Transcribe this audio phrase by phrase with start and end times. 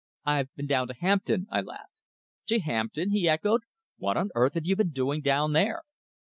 [0.25, 2.01] "I've been down to Hampton," I laughed.
[2.47, 3.61] "To Hampton!" he echoed.
[3.97, 5.83] "What on earth have you been doing down there?"